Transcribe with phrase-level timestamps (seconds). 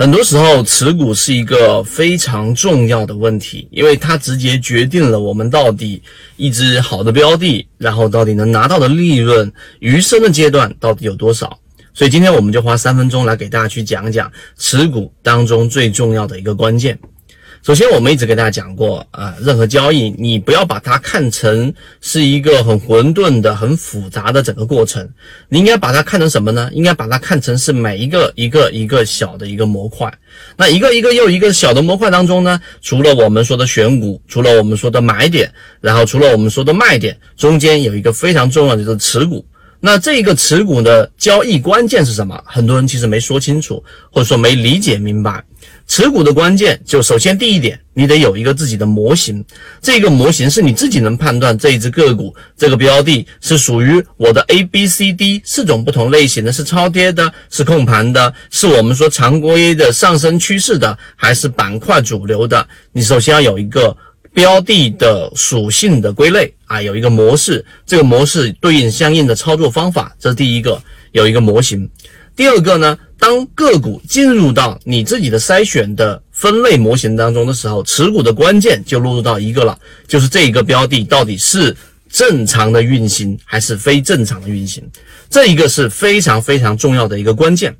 [0.00, 6.02] 很多时候，持股是一个非常重要的问题，因为它直接决定了我们到底
[6.38, 11.58] 一只好的标的，然后到底能拿到的利润，余生的阶段到底有多少。
[11.92, 16.98] 所以今天我们就花三分钟来给大家去讲讲持股当中最重要的一个关键。
[17.62, 25.06] 首先，我们一直给大家讲过，啊，任何交易你不要把它看成是一个很混沌的、很复杂的整个过程，
[25.50, 26.70] 你应该把它看成什么呢？
[26.72, 30.10] 应该把它看成是每一个一个一个小的一个模块。
[30.56, 39.44] 那一个一个又一个小的模块当中呢，除了我们说的选股，除了我们说的买点，然后除了我们说的卖点，中间有一个非常重要的就是持股。
[39.82, 42.38] 那这个持股的交易关键是什么？
[42.44, 45.42] 很多人其实没说清楚，或者说没理解明白。
[45.86, 49.44] 持股的关键就首先第一点，你得有一个自己的模型，
[49.80, 62.66] 这个模型是你自己能判断这一只个股、这个标的是属于我的 A、B、C、D 四种不同类型的，是超跌的，是控盘的，是我们说常规的上升趋势的，还是板块主流的？
[62.92, 63.96] 你首先要有一个。
[64.32, 71.90] 标的的属性的归类啊，有一个模式，这个模式对应相应的操作方法，这是第一个，有一个模型。
[72.36, 79.76] 第二个呢，当个股进入到你自己的筛选的分类模型当中的时候，持股的关键就落入到一个了，
[80.06, 81.76] 就是这一个标的到底是
[82.08, 84.88] 正常的运行还是非正常的运行，
[85.28, 87.76] 这一个是非常非常重要的一个关键。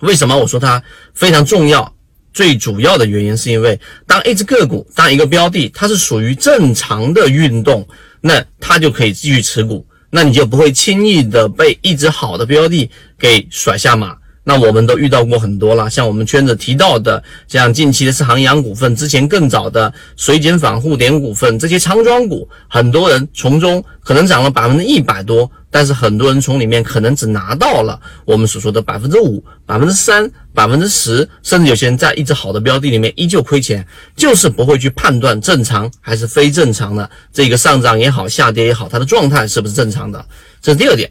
[0.00, 0.82] 为什么我说它
[1.14, 1.90] 非常重要？
[2.32, 7.84] 最主要的原因是因为，当一只个股、当一个标的，它是属于正常的运动，
[8.20, 14.16] 那他就可以继续持股，那你就不会轻易的被一只好的标的给甩下马。
[14.42, 40.24] 那我们都遇到过很多了，像我们圈子提到的，像近期的是航洋股份，之前更早的水井坊、沪点股份这些仓庄股，很多人从中可能涨了百分之一百多，但是很多人从里面可能只拿到了我们所说的百分之五、百分之三、百分之十，甚至有些人在一只好的标的里面依旧亏钱，就是不会去判断正常还是非正常的这个上涨也好、下跌也好，它的状态是不是正常的，
[40.60, 41.10] 这是第二点。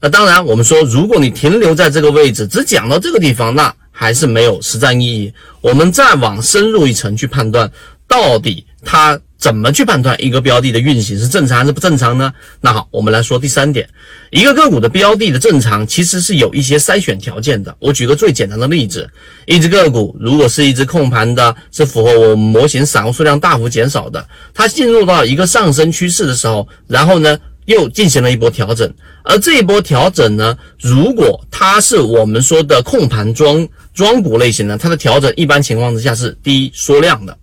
[0.00, 5.32] 那当然，我们说，如果你停留在这个位置，只讲到这个地方，那还是没有实战意义。
[5.62, 7.70] 我们再往深入一层去判断，
[8.06, 12.32] 到底它怎么去判断一个标的的运行是正常还是不正常呢？
[12.62, 13.86] 那好，我们来说第三点，
[14.30, 17.76] 一个个股的标的的正常，其实是有一些筛选条件的。
[17.78, 19.06] 我举个最简单的例子，
[19.44, 27.38] 一只个股如果是一只控盘的，是符合我们模型散户数量大幅减少的，它进入到一个上升趋势的时候，然后呢？
[27.66, 37.34] 又进行了一波调整，而这一波调整呢，如果它是我们说的控盘庄庄股类型呢，它的调整一般情况之下是第一缩量的，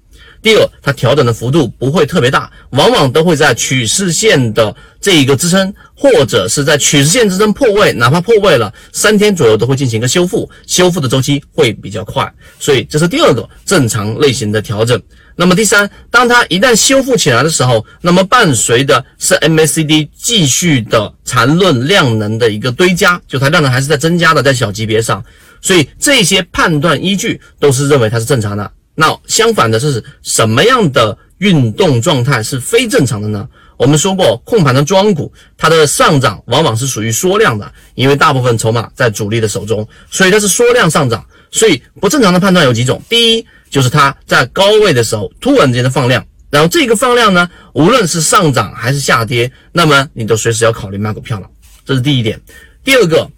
[0.42, 15.00] 第二它调整的幅度不会特别大，往往都会在趋势线的这一个支撑，或者是在趋势线支撑破位，哪怕破位了三天左右都会进行一个修复，修复的周期会比较快，所以这是第二个正常类型的调整。
[15.36, 25.24] 那么第三，当它一旦修复起来的时候，那么伴随的是 MACD 继续的缠论量能的一个堆加，就它量能还是在增加的，在小级别上，
[25.62, 28.72] 所以这些判断依据都是认为它是正常的。
[28.96, 33.48] 那相反的是什么样的运动状态是非正常的呢？
[33.78, 41.26] 我们说过，控盘的庄股，它的上涨往往是属于缩量的，因为大部分筹码在主力的手中，所以它是缩量上涨。
[41.52, 43.46] 所以不正常的判断有几种，第一。
[43.72, 51.48] 就是它在高位的时候突然间的放量，然后这个放量呢，无论是上涨还是下跌，那么你都随时要考虑卖股票了。
[51.86, 52.38] 这是第一点。
[52.84, 53.32] 第二个，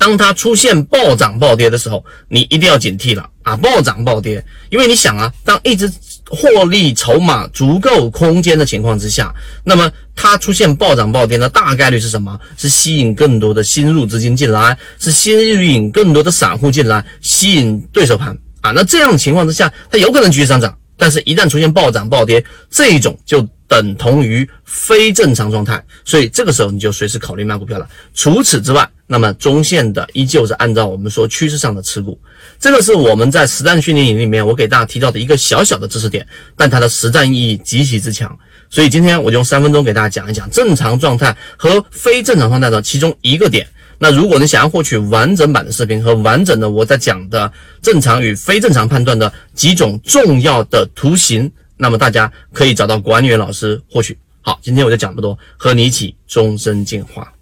[0.00, 3.54] 当它出现暴涨暴跌的时候，你一定要警惕了啊！
[3.54, 5.92] 暴涨暴跌，因为你想啊，当一只
[6.26, 9.30] 获利筹码足够空间的情况之下，
[9.62, 12.40] 那么它出现暴涨暴跌的大概率是什么？
[12.56, 18.34] 是吸引更多的新入资金进来，是吸引更多的散户进来，吸引对手盘。
[18.62, 27.86] 啊，那这样情况之下，它有可能继续上涨，但是一旦出现暴涨暴跌，这一种就等同于非正常状态，所以这个时候你就随时考虑卖股票了。
[28.14, 32.16] 除此之外，那么中线的依旧是按照我们说趋势上的持股，
[32.60, 36.24] 这个是我们在实战训练营里面我给大家提到的一个小小的知识点，
[36.56, 38.38] 但它的实战意义极其之强。
[38.70, 43.66] 所以今天我就用三分钟给大家讲一讲正常状态和非正常状态的其中一个点。
[43.98, 47.52] 那如果你想要获取完整版的视频和完整的我在讲的
[47.82, 54.16] 正常与非正常判断的几种重要的图形，那么大家可以找到管理员老师获取。
[54.40, 57.32] 好，今天我就讲这么多，和你一起终身进化。